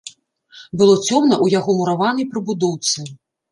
Было 0.81 0.95
цёмна 1.07 1.35
ў 1.43 1.57
яго 1.59 1.77
мураванай 1.83 2.29
прыбудоўцы. 2.33 3.09